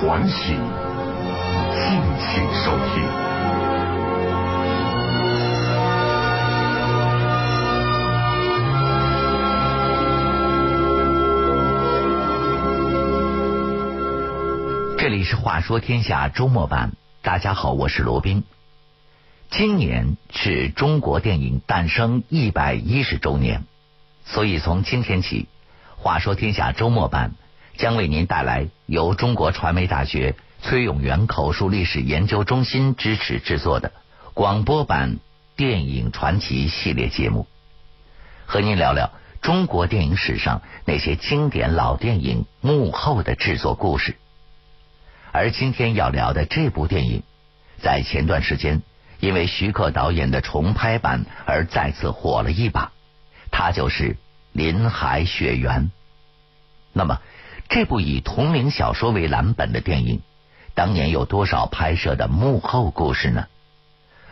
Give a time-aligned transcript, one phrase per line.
[0.00, 3.04] 传奇，敬请收听。
[14.96, 18.44] 这里是《话说天下》周末版，大家好，我是罗宾。
[19.50, 23.64] 今年是中国电影诞生一百一十周年，
[24.24, 25.46] 所以从今天起，
[26.02, 27.34] 《话说天下》周末版
[27.80, 33.92] 将为您带来由中国传媒大学崔永元口述历史研究中心支持制作的
[34.34, 35.18] 广播版
[35.56, 37.46] 电影传奇系列节目，
[38.44, 44.14] 和您聊聊中国电影史上那些经典老电影幕后的制作故事。
[45.32, 47.22] 而今天要聊的这部电影，
[47.80, 48.82] 在前段时间
[49.20, 52.92] 因为徐克导演的重拍版而再次火了一把，
[53.50, 54.12] 它就是
[54.52, 55.84] 《林海雪原》。
[56.92, 57.20] 那么，
[57.70, 60.22] 这部以同名小说为蓝本的电影，
[60.74, 63.46] 当年有多少拍摄的幕后故事呢？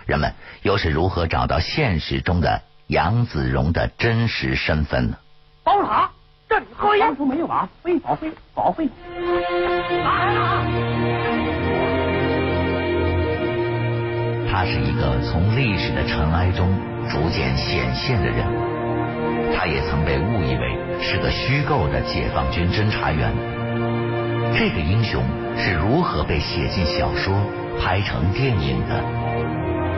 [0.07, 5.19] 人们又是如何找到现实中的杨子荣的真实身份呢？
[5.63, 6.11] 宝塔，
[6.49, 7.69] 这里喝烟出没有啊？
[7.85, 8.89] 飞宝飞宝飞，
[10.05, 10.67] 来了。
[14.51, 16.77] 他是一个从历史的尘埃中
[17.09, 18.45] 逐渐显现的人，
[19.55, 23.33] 他也曾被误以为是个虚构的解放军侦察员。
[24.55, 25.23] 这个英雄
[25.57, 27.35] 是如何被写进小说、
[27.81, 29.03] 拍成电影的？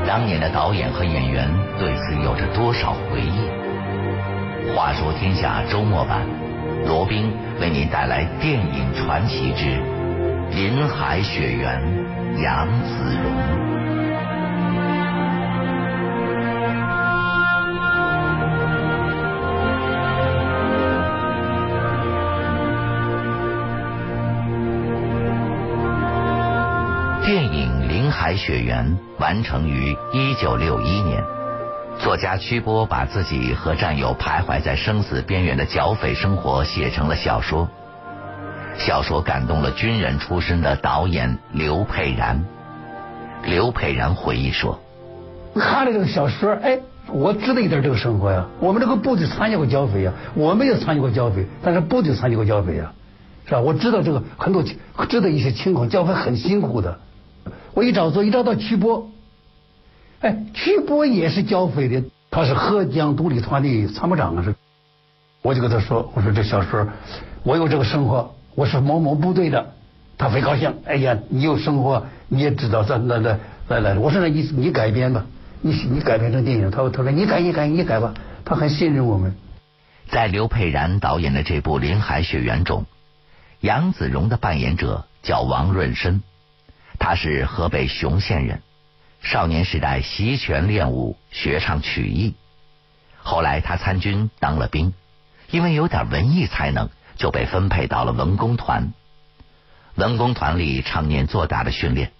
[0.06, 4.74] 当年的导演和演员对此有着多少回忆？
[4.74, 6.26] 话说天下周末版，
[6.86, 9.64] 罗宾为您带来电影传奇之
[10.54, 11.80] 《林海雪原》，
[12.42, 13.69] 杨子荣。
[28.30, 31.20] 白《雪原》完成于一九六一年，
[31.98, 37.68] 作家曲波把自己和战友徘徊在生死边缘的剿匪生活写成了小说。
[38.78, 42.44] 小说感动了军人出身的导演刘佩然。
[43.42, 44.78] 刘佩然回忆说
[45.58, 48.46] ：“看了这个小说，哎，我知道一点这个生活呀。
[48.60, 52.92] 我们这个部队参加过剿匪呀，我没有参加过剿匪，但是部队参加过剿匪呀，
[53.46, 53.60] 是吧？
[53.60, 54.62] 我知道这个很多，
[55.08, 57.00] 知道一些情况，剿匪很辛苦的。”
[57.74, 59.10] 我一找做，一找到曲波，
[60.20, 64.54] 哎，曲波也是剿匪的，他是合江独立团的参谋长啊是。
[65.42, 66.86] 我就跟他说，我说这小说，
[67.42, 69.72] 我有这个生活，我是某某部队的，
[70.18, 70.74] 他非高兴。
[70.84, 73.38] 哎呀，你有生活，你也知道，咱那那
[73.68, 75.24] 来来，我说那你你改编吧，
[75.62, 76.70] 你你改编成电影。
[76.70, 78.12] 他他说你改你改你改吧，
[78.44, 79.34] 他很信任我们。
[80.10, 82.84] 在刘佩然导演的这部《林海雪原》中，
[83.60, 86.22] 杨子荣的扮演者叫王润生。
[87.00, 88.62] 他是河北雄县人，
[89.22, 92.34] 少年时代习拳练武，学唱曲艺。
[93.22, 94.92] 后来他参军当了兵，
[95.50, 98.92] 因为有点文艺才能，就被分配到了文工团。
[99.96, 102.12] 文工团里常年做打的训练，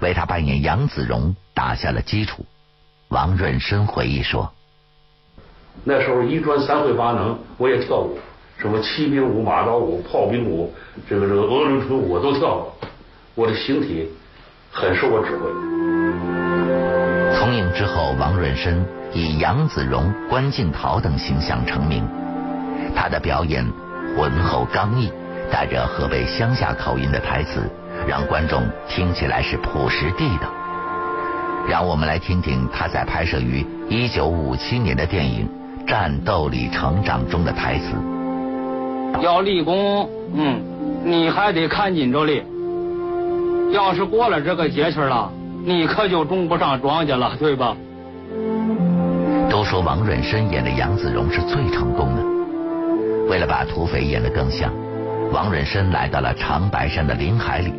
[0.00, 2.44] 为他扮演杨子荣打下了基础。
[3.08, 4.52] 王润生回忆说
[5.84, 8.18] ：“那时候一专三会八能，我也跳舞，
[8.58, 10.74] 什么骑兵舞、马刀舞、炮兵舞，
[11.08, 12.76] 这个这个鹅伦春舞我都跳过，
[13.36, 14.10] 我的形体。”
[14.74, 15.48] 很受我指挥。
[17.38, 22.04] 从影之后，王润生以杨子荣、关敬陶等形象成名。
[22.94, 23.64] 他的表演
[24.16, 25.10] 浑厚刚毅，
[25.50, 27.70] 带着河北乡下口音的台词，
[28.08, 30.52] 让观众听起来是朴实地道。
[31.68, 35.48] 让我们来听听他在拍摄于一九五七年的电影
[35.88, 37.94] 《战斗里成长》中的台词：
[39.22, 40.60] 要立功，嗯，
[41.04, 42.42] 你还得看紧着立。
[43.74, 45.28] 要是过了这个节气了，
[45.64, 47.76] 你可就种不上庄稼了，对吧？
[49.50, 52.22] 都说王润生演的杨子荣是最成功的。
[53.28, 54.72] 为了把土匪演得更像，
[55.32, 57.74] 王润生来到了长白山的林海里，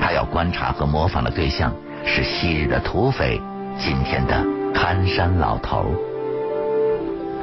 [0.00, 1.70] 他要观察和模仿的对象
[2.06, 3.38] 是昔日的土匪，
[3.78, 5.84] 今天的看山老头。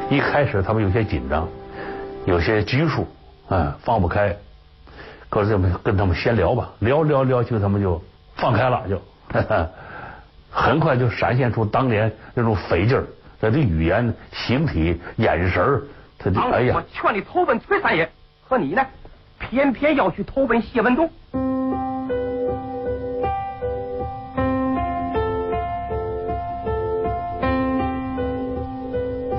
[0.09, 1.47] 一开始他们有些紧张，
[2.25, 3.05] 有些拘束，
[3.49, 4.35] 嗯，放不开。
[5.29, 8.01] 搁这么跟他们闲聊吧，聊聊聊，就他们就
[8.35, 9.01] 放开了，就
[10.49, 13.05] 很快就闪现出当年那种匪劲儿，
[13.39, 15.83] 他的语言、形体、眼神
[16.17, 16.75] 他就哎呀！
[16.75, 18.09] 我劝你投奔崔三爷，
[18.47, 18.85] 可你呢，
[19.37, 21.09] 偏偏要去投奔谢文东。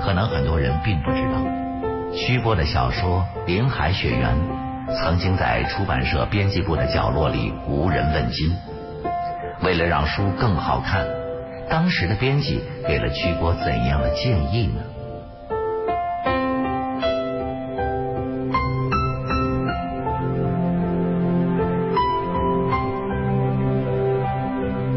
[0.01, 1.43] 可能很多人并不知道，
[2.13, 4.35] 徐波的小说《林海雪原》。
[4.97, 8.55] 曾经在出版社编辑部的角落里无人问津。
[9.61, 11.05] 为了让书更好看，
[11.69, 14.81] 当时的编辑给了曲波怎样的建议呢？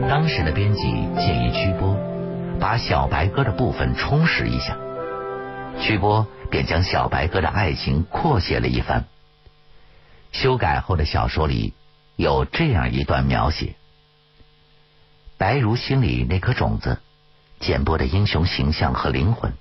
[0.08, 0.82] 当时的编辑
[1.16, 1.96] 建议曲波
[2.60, 4.76] 把小白鸽的部分充实一下，
[5.80, 9.04] 曲波便将小白鸽的爱情扩写了一番。
[10.42, 11.72] 修改后的小说里
[12.16, 13.76] 有这样一段描写：
[15.38, 17.00] 白如心里那颗种子，
[17.60, 19.52] 简波的英雄形象和灵魂，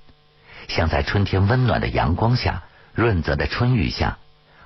[0.70, 2.64] 像在春天温暖的阳光下、
[2.96, 4.18] 润泽的春雨下，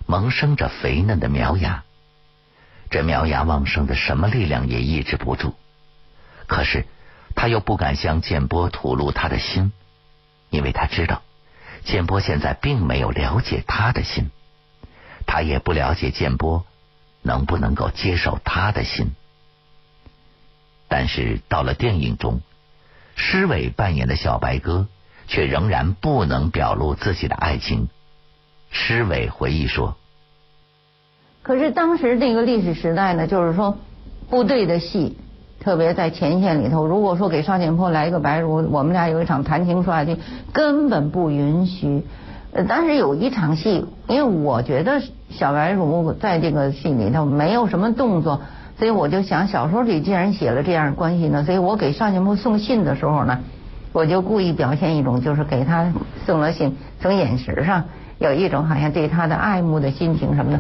[0.06, 1.84] 萌生着肥嫩的苗芽。
[2.90, 5.54] 这苗芽旺盛的，什么力量也抑制不住。
[6.48, 6.86] 可是
[7.36, 9.74] 他又不敢向建波吐露他的心，
[10.50, 11.24] 因为他知道
[11.84, 14.32] 建波现在并没有了解他的心。
[15.36, 16.64] 他也不了解建波
[17.22, 19.12] 能不能够接受他的心，
[20.88, 22.40] 但是到了电影中，
[23.18, 24.88] 施伟扮演的小白鸽
[25.28, 27.90] 却仍然不能表露自己的爱情。
[28.72, 29.98] 施伟回忆说
[31.44, 33.78] ：“可是当时那个历史时代呢，就是说
[34.30, 35.18] 部队的戏，
[35.60, 40.18] 特别在前线里头，如果说给邵建波来一个白如，我们俩有一场谈情说爱戏，
[40.54, 42.08] 根本不允许。”
[42.64, 48.42] 当时有一场戏，因为我觉得小白如在这个戏里头没有什么动作，
[48.80, 53.40] 所以我就想小说里既然写了这样关系呢，所以我给邵建波送信的时候呢，
[53.92, 55.92] 我就故意表现一种就是给他
[56.26, 57.84] 送了信，从眼神上
[58.20, 60.60] 有一种好像对他的爱慕的心情什么的。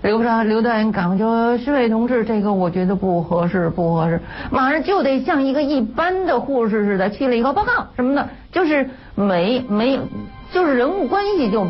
[0.00, 4.20] 刘部长刘导演赶快说：“侍卫同志，这个我觉得不合适，不合适，
[4.50, 10.00] 马上就得像一个一般的护士似的去了以后报告什么的，就是没没。”
[10.54, 11.66] 就是人物关系就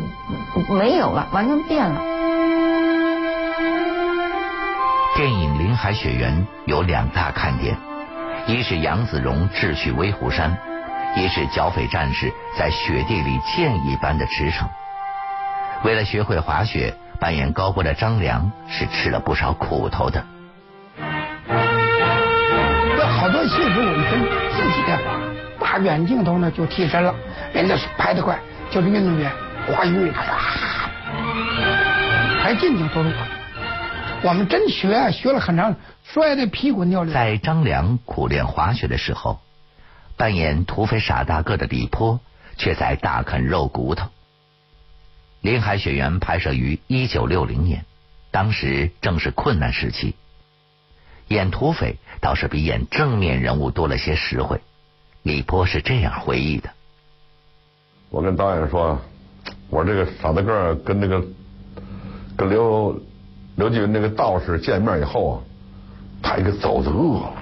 [0.69, 1.99] 没有了，完全变了。
[5.15, 6.31] 电影《林海雪原》
[6.65, 7.75] 有两大看点，
[8.45, 10.55] 一是杨子荣智取威虎山，
[11.17, 14.65] 一是剿匪战士在雪地里箭一般的驰骋。
[15.83, 20.23] 为了学会滑雪，扮演高波的张良是吃了不少苦头的。
[22.99, 24.21] 有好多戏是我们跟
[24.51, 24.99] 自己的
[25.59, 27.15] 大远镜头呢就替身了，
[27.51, 28.37] 人家拍得快。
[28.75, 29.31] 就是运动员
[29.67, 30.89] 滑云他唰，
[32.41, 34.27] 还进镜都是我。
[34.27, 35.73] 我们真学，学了很长，
[36.03, 37.13] 摔的屁滚尿流。
[37.13, 39.39] 在张良苦练滑雪的时候，
[40.17, 42.19] 扮演土匪傻大个的李波
[42.57, 44.07] 却在大啃肉骨头。
[45.39, 47.85] 《林海雪原》拍摄于一九六零年，
[48.29, 50.15] 当时正是困难时期，
[51.29, 54.59] 演土匪倒是比演正面人物多了些实惠。
[55.23, 56.71] 李波是这样回忆的。
[58.15, 58.97] 我跟导演说，
[59.69, 61.21] 我这个傻大个跟那个
[62.37, 62.97] 跟刘
[63.57, 65.35] 刘继云那个道士见面以后啊，
[66.23, 67.33] 他一个走的饿了，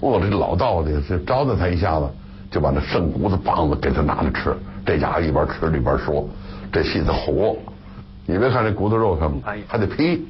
[0.00, 2.08] 饿了这老道的就招待他一下子，
[2.50, 4.56] 就把那剩骨头棒子给他拿着吃。
[4.86, 6.26] 这家伙一边吃一边说，
[6.72, 7.54] 这戏子火，
[8.24, 9.38] 你别看这骨头肉什么，
[9.68, 10.26] 还得劈，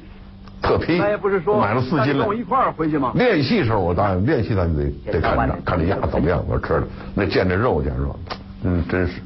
[0.61, 0.97] 特劈。
[0.97, 2.25] 那也不是说买了四斤了。
[2.25, 3.13] 跟我一块儿回去吗？
[3.15, 6.83] 练戏时候我答应，练戏咱就得得看着，看这鸭怎么样，我吃的
[7.15, 8.13] 那见这肉见肉，
[8.63, 9.21] 嗯，真是。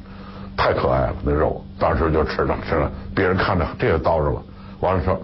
[0.58, 4.42] 太可爱了，那肉当时就吃了吃了，别人看着这个叨着了。
[4.80, 5.18] 完了说，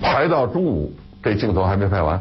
[0.00, 0.92] 排到中午，
[1.22, 2.18] 这镜头还没拍完，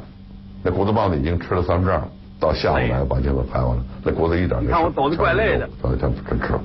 [0.61, 2.01] 那骨头棒子已经吃了三分之二。
[2.39, 4.71] 到下午来把镜头拍完了，那骨头一点没。
[4.71, 5.67] 看我走的怪累的。
[5.81, 6.61] 走的真真吃了。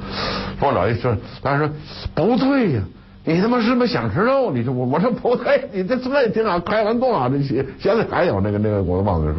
[0.59, 1.69] 方长一说，他说
[2.15, 2.83] 不对呀，
[3.25, 4.53] 你他妈是不是想吃肉？
[4.53, 9.35] 你说我我说不对，你这这挺好，开完多少这戏，现在还有那个那个骨头棒子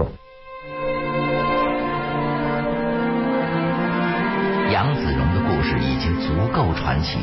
[5.77, 7.20] 已经足够传奇，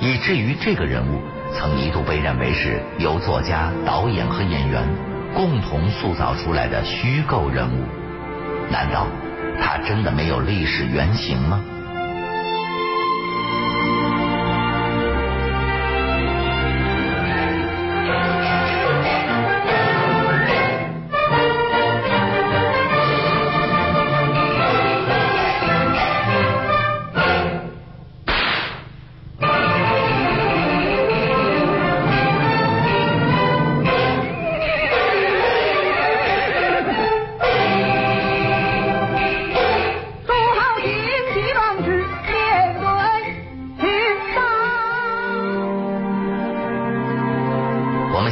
[0.00, 1.20] 以至于这个人物
[1.52, 4.82] 曾一度被认为是由作家、导演和演员
[5.34, 7.84] 共同塑造出来的虚构人物。
[8.70, 9.06] 难道
[9.60, 11.64] 他真的没有历史原型吗？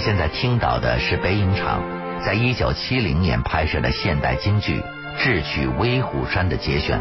[0.00, 1.82] 现在听到的是北影厂
[2.24, 4.80] 在一九七零年拍摄的现代京剧
[5.18, 6.98] 《智取威虎山》的节选。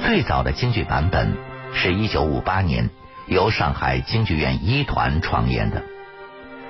[0.00, 1.36] 最早的京剧版本
[1.74, 2.88] 是一九五八年
[3.26, 5.82] 由上海京剧院一团创演的，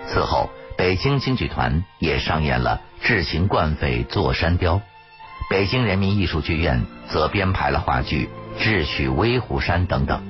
[0.08, 4.74] 此后，北京京剧团也上演了《智擒惯匪坐山雕》，
[5.48, 8.28] 北京人民艺术剧院则编排了话剧
[8.60, 10.20] 《智取威虎山》等等。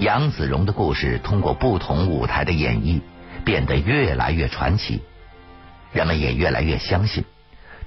[0.00, 3.00] 杨子荣的故事通过不同舞台的演绎，
[3.44, 5.02] 变得越来越传奇，
[5.92, 7.24] 人们也越来越相信，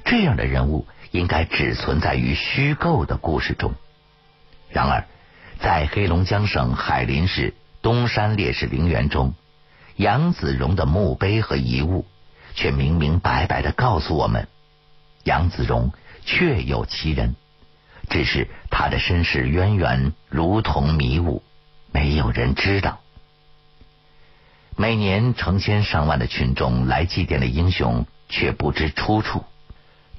[0.06, 3.74] 这样的人物应该只存在于虚构的故事中。
[4.70, 5.06] 然而，
[5.60, 9.34] 在黑龙江省海林市东山烈士陵园中，
[9.96, 12.06] 杨子荣的墓碑和遗物
[12.54, 14.48] 却明明白白的告诉我们，
[15.24, 15.92] 杨子荣
[16.26, 17.36] 确有其人，
[18.10, 21.42] 只是他的身世渊源如同迷雾。
[21.92, 23.00] 没有人知道。
[24.80, 29.44] 每年成千上万的群众来祭奠的英雄，却不知出处，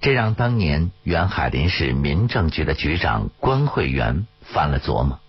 [0.00, 5.20] 这让当年原海林市民政局的局长关慧元犯了琢磨。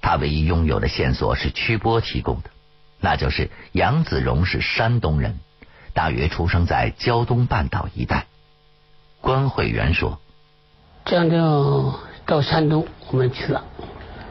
[0.00, 2.48] 他唯一拥有的线索是曲波提供的，
[3.00, 5.38] 那就是杨子荣是山东人，
[5.92, 8.24] 大约出生在胶东半岛一带。
[9.20, 10.18] 关慧元说
[11.04, 13.64] ：“这样就到山东我们去了。”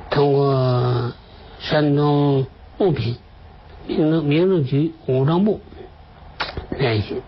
[0.09, 1.13] 通过
[1.59, 2.47] 山东
[2.79, 3.19] 物品
[3.87, 5.61] 民政民政局武装部
[6.77, 7.21] 联系，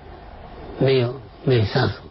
[0.79, 2.01] 没有没有线索。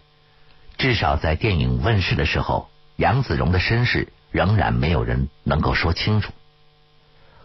[0.78, 6.32] 至少在电影问世的时候，杨子荣的身世仍然没有人能够说清楚。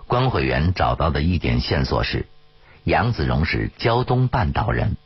[0.08, 2.26] 关慧元找到的一点线索是，
[2.84, 4.98] 杨子荣是胶东半岛人，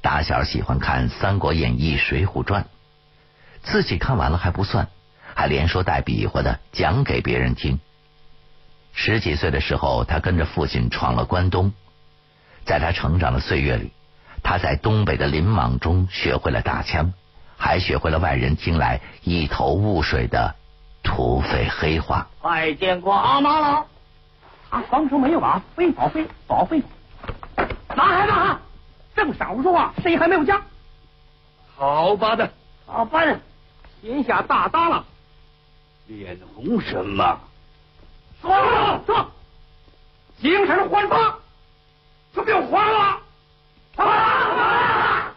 [0.00, 2.62] 打小喜欢看《三国演义》《水浒传》，
[3.62, 4.88] 自己看完了还不算。
[5.36, 7.80] 还连说带比划的讲给别人听。
[8.94, 11.72] 十几岁的时候，他跟着父亲闯了关东。
[12.64, 13.92] 在他成长的岁月里，
[14.42, 17.12] 他在东北的林莽中学会了打枪，
[17.58, 20.54] 还学会了外人听来一头雾水的
[21.02, 22.28] 土匪黑话。
[22.40, 23.86] 拜见过阿妈了。
[24.70, 26.82] 啊，双手没有啊，非保非保非。
[27.94, 28.58] 拿孩子，
[29.14, 30.62] 正少说话，谁还没有家？
[31.76, 32.50] 好吧的，
[32.86, 33.40] 好吧的，
[34.00, 35.04] 天下大大了。
[36.06, 37.40] 脸红什么？
[38.44, 39.26] 说说，
[40.38, 41.34] 精神焕发，
[42.34, 43.18] 就不用慌了。
[43.96, 45.32] 啊！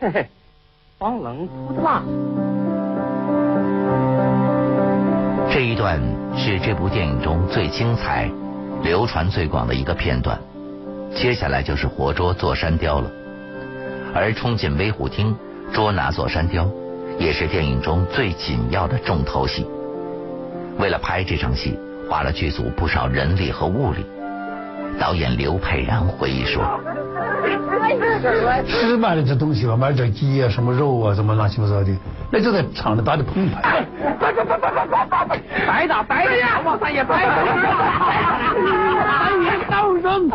[0.00, 0.28] 嘿嘿，
[0.98, 2.02] 黄冷敷的辣。
[5.52, 6.00] 这一段
[6.36, 8.28] 是这部电影中最精彩、
[8.82, 10.36] 流传最广的一个片段。
[11.14, 13.08] 接下来就是活捉座山雕了，
[14.12, 15.36] 而冲进威虎厅
[15.72, 16.68] 捉拿座山雕。
[17.20, 19.64] 也是电影中最紧要的重头戏。
[20.78, 21.78] 为了拍这场戏，
[22.10, 24.04] 花了剧组不少人力和物力。
[24.98, 26.62] 导演刘佩然回忆说
[28.68, 31.90] ：“吃卖的这东西吧，买点鸡啊，什么肉啊，什么乱七八糟的，
[32.30, 33.84] 那就在厂里打的澎湃。
[35.66, 37.34] 白打白打，往三爷白打。
[38.54, 40.30] 三爷高升，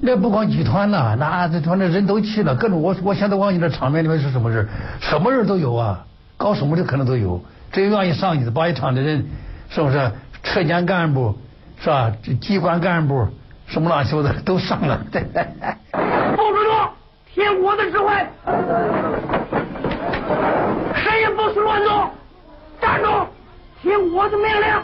[0.00, 4.68] 那不光剧团呐，那这团的人都去了，各种我我现在忘记了场面里面是什么人，
[5.00, 6.04] 什么人都有啊，
[6.36, 7.40] 搞什么的可能都有。
[7.72, 9.26] 只要愿意上你的，把一厂的人，
[9.70, 10.12] 是不是？
[10.42, 11.36] 车间干部
[11.80, 12.12] 是吧？
[12.40, 13.28] 机关干部
[13.66, 15.04] 什么乱七八糟都上了。
[15.10, 15.18] 不
[16.52, 16.88] 准动，
[17.34, 18.14] 听我的指挥，
[20.94, 22.10] 谁也不许乱动，
[22.80, 23.26] 站住，
[23.82, 24.82] 听我的命令。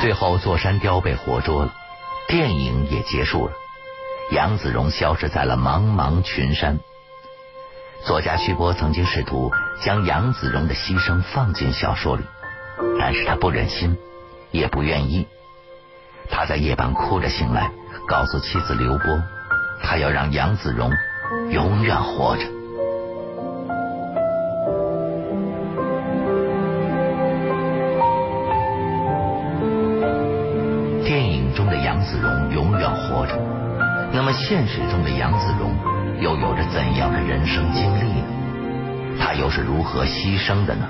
[0.00, 1.72] 最后，座山雕被活捉了。
[2.28, 3.52] 电影也结束了，
[4.30, 6.78] 杨子荣消失在了茫茫群山。
[8.04, 12.22] 作家徐波曾经试图将杨子荣的牺牲放进小说里，
[13.00, 13.96] 但是他不忍心，
[14.50, 15.26] 也不愿意。
[16.28, 17.70] 他在夜半哭着醒来，
[18.06, 19.22] 告诉妻子刘波，
[19.82, 20.92] 他要让杨子荣
[21.50, 22.44] 永远活着。
[31.06, 33.38] 电影中的杨子荣永远活着，
[34.12, 35.74] 那么现实中的杨子荣
[36.20, 38.24] 又有着怎样的人生经历呢？
[39.18, 40.88] 他又是如何牺牲的呢？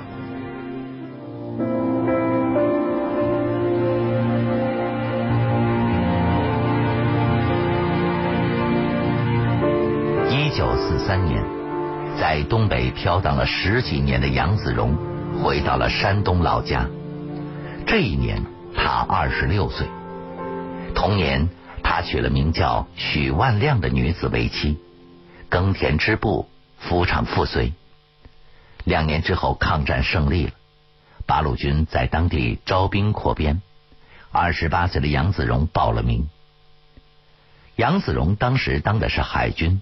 [10.30, 11.42] 一九四三年，
[12.18, 14.96] 在东北飘荡了十几年的杨子荣
[15.42, 16.86] 回到了山东老家。
[17.86, 18.40] 这一年，
[18.74, 19.86] 他二十六岁。
[20.94, 21.48] 同年，
[21.82, 24.78] 他娶了名叫许万亮的女子为妻，
[25.48, 26.48] 耕田织布，
[26.78, 27.72] 夫唱妇随。
[28.84, 30.52] 两年之后，抗战胜利了，
[31.26, 33.62] 八路军在当地招兵扩编，
[34.30, 36.28] 二十八岁的杨子荣报了名。
[37.76, 39.80] 杨子荣当时当的是海军，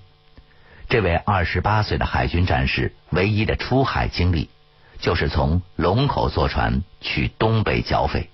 [0.89, 4.49] 这位二十八岁的海军战士唯一的出海经历，
[4.99, 8.31] 就是从龙口坐船去东北剿匪。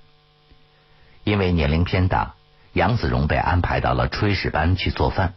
[1.25, 2.35] 因为年龄偏大，
[2.73, 5.35] 杨子荣被安排到了炊事班去做饭。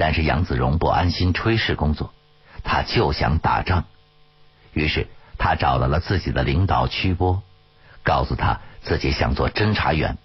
[0.00, 2.10] 但是杨子荣不安心炊事工作，
[2.64, 3.84] 他就想打仗。
[4.72, 7.42] 于是他找到了自己的领导曲波，
[8.02, 10.16] 告诉他自己想做侦察员。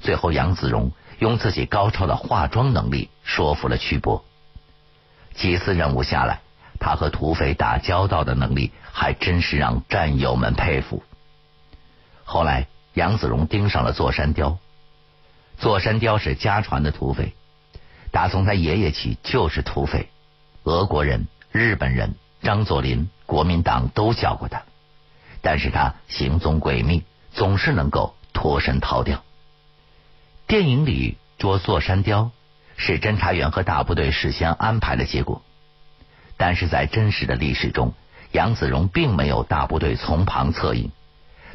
[0.00, 4.24] 最后，杨子荣用自己高超的化妆能力说服了曲波。
[5.34, 6.40] 几次任务下来，
[6.80, 11.02] 他和土匪打交道的能力还真是让战友们佩服。
[12.24, 14.56] 后来，杨子荣盯上了座山雕。
[15.58, 17.34] 座山雕是家传的土匪。
[18.10, 20.08] 打从他爷爷起就是土匪，
[20.64, 24.62] 俄国人、日本人、张作霖、国民党都叫过他，
[25.42, 29.22] 但是他行踪诡秘，总是能够脱身逃掉。
[30.46, 32.30] 电影里捉座山雕
[32.76, 35.42] 是侦查员和大部队事先安排的结果，
[36.36, 37.92] 但是在真实的历史中，
[38.32, 40.90] 杨子荣并没有大部队从旁策应，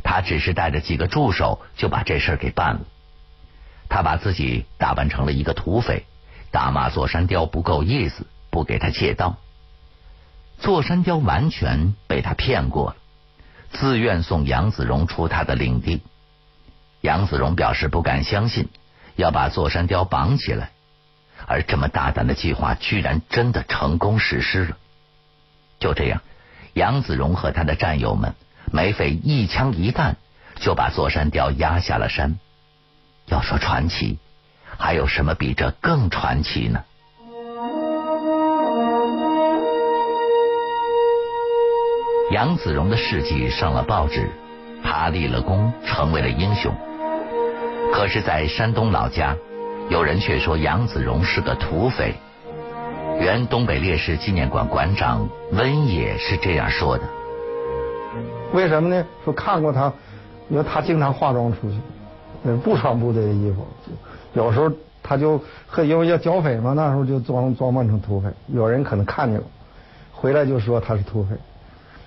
[0.04, 2.82] 他只是带着几个助手就把这事给办了。
[3.90, 6.06] 他把自己打扮成了一个土匪。
[6.54, 9.38] 大骂座山雕不够意思，不给他借刀。
[10.60, 12.96] 座山雕完全被他骗过了，
[13.72, 16.04] 自愿送杨子荣出他的领地。
[17.02, 18.70] 杨子荣表示不敢相信，
[19.16, 20.70] 要把座山雕绑起来，
[21.48, 24.78] 而这么大胆的计划居然真的成功实施了。
[25.80, 26.22] 就这样，
[26.74, 28.36] 杨子荣和他的战友们
[28.72, 30.18] 没费一枪一弹，
[30.58, 32.38] 就把座山雕压下了山。
[33.26, 34.20] 要说传奇。
[34.78, 36.84] 还有什么比这更传奇呢？
[42.32, 44.28] 杨子荣的事迹上了报纸，
[44.84, 46.74] 他立了功，成为了英雄。
[47.94, 49.36] 可是，在山东老家，
[49.90, 52.16] 有人却说杨子荣是个土匪。
[53.20, 57.04] 原东北烈士纪念馆馆长温野是这样说的
[58.52, 59.06] ：“为什么呢？
[59.24, 59.94] 说看过他，
[60.50, 61.78] 因为他经常化妆出去，
[62.64, 63.66] 不穿部队的衣服。”
[64.34, 64.72] 有时候
[65.02, 68.30] 他就和因为要剿匪嘛，那时候就装装扮成土匪。
[68.48, 69.46] 有人可能看见了，
[70.12, 71.36] 回来就说他是土匪。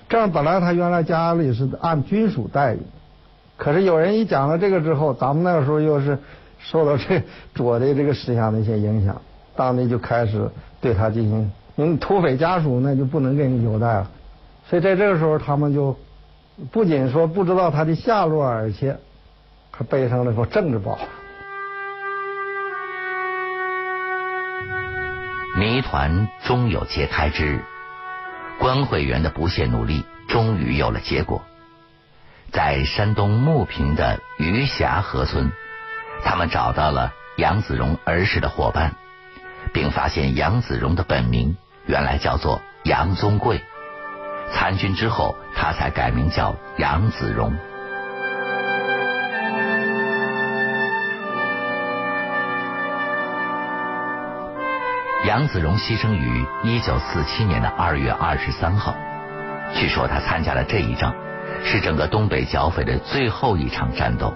[0.09, 2.81] 这样本来他原来家里是按军属待遇，
[3.57, 6.18] 可是有人一讲了这个之后，咱们那个时候又是
[6.59, 7.22] 受到这
[7.55, 9.20] 左的这个思想的一些影响，
[9.57, 10.49] 当地就开始
[10.81, 14.11] 对他进行，因为土匪家属那就不能给你优待了。
[14.68, 15.96] 所以在这个时候，他们就
[16.70, 18.96] 不仅说不知道他的下落，而且
[19.77, 20.99] 还背上了个政治包。
[25.59, 27.65] 谜团终有揭开之日，
[28.59, 31.43] 关会员的不懈努力终于有了结果。
[32.53, 35.53] 在山东牟平的余霞河村，
[36.25, 38.95] 他们找到了杨子荣儿时的伙伴，
[39.75, 43.62] 并发现杨子荣的本名原来叫做杨宗贵。
[44.53, 47.55] 参军之后，他才改名叫杨子荣。
[55.27, 58.97] 杨子荣牺牲于一九四七年的二月二十三号。
[59.75, 61.12] 据说他参加了这一仗，
[61.65, 64.33] 是整个东北剿匪的最后一场战斗。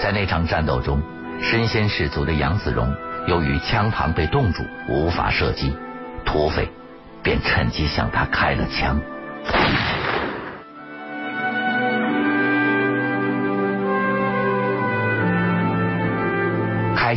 [0.00, 1.02] 在那场战斗中，
[1.40, 2.94] 身先士卒的杨子荣
[3.26, 5.76] 由于枪膛被冻住，无法射击，
[6.24, 6.70] 土匪
[7.24, 9.00] 便趁机向他开了枪。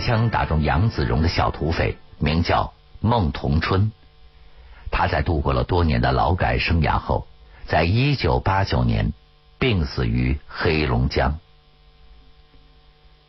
[0.05, 1.97] 枪打中杨子荣的小土匪。
[2.17, 3.91] 名叫孟同春，
[4.89, 7.27] 他在度过了多年的劳改生涯后，
[7.67, 9.11] 在一九八九年
[9.59, 11.37] 病死于黑龙江。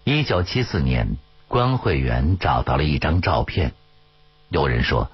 [0.05, 1.17] 一九七四年，
[1.49, 3.73] 关会员找到了一张照片，
[4.51, 5.11] 有人说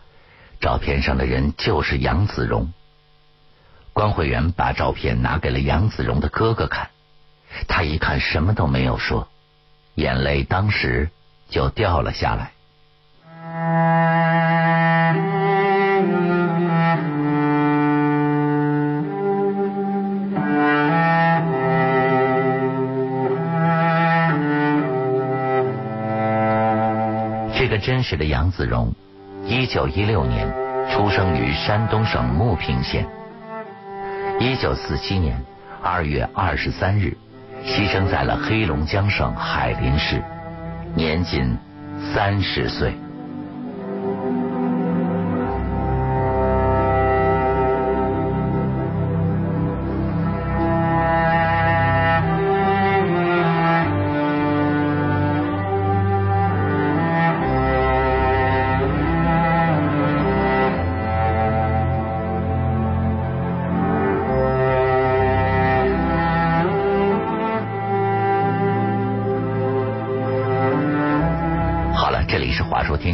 [0.61, 2.75] 照片上的人就是杨子荣。
[3.95, 6.91] 关会员把照片拿给了杨子荣的哥哥看，
[7.69, 9.29] 他一看什么都没有说，
[9.95, 11.11] 眼泪当时
[11.53, 12.51] 就掉了下来。
[27.55, 28.93] 这个真实的杨子荣，
[29.45, 30.51] 一九一六年
[30.91, 33.07] 出生于山东省牟平县，
[34.41, 35.41] 一九四七年
[35.83, 37.17] 二月二十三日
[37.65, 40.23] 牺牲在了黑龙江省海林市，
[40.95, 41.57] 年仅
[42.15, 43.02] 三十岁。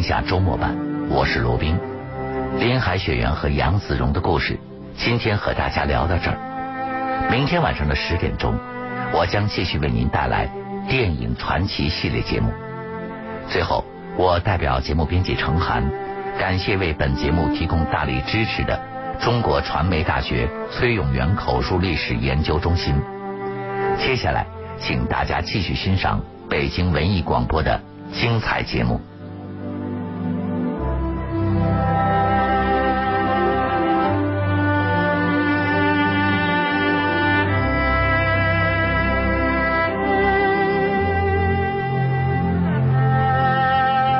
[0.11, 0.75] 《下》周末版，
[1.11, 1.77] 我是罗宾。
[2.57, 4.59] 林海雪原和杨子荣的故事，
[4.97, 7.29] 今天和大家聊到这儿。
[7.29, 8.57] 明天晚上的十点钟，
[9.13, 10.49] 我将继续为您带来
[10.89, 12.51] 电影传奇系列节目。
[13.49, 13.85] 最后，
[14.17, 15.87] 我代表节目编辑程涵，
[16.39, 18.81] 感谢为本节目提供大力支持的
[19.21, 22.95] 中国传媒大学崔永元口述历史研究中心。
[23.99, 24.47] 接下来，
[24.79, 26.19] 请大家继续欣赏
[26.49, 27.79] 北京文艺广播的
[28.11, 28.99] 精彩节目。